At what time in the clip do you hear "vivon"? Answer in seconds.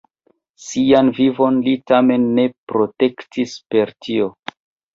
1.17-1.59